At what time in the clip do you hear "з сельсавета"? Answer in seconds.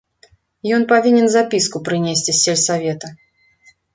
2.37-3.07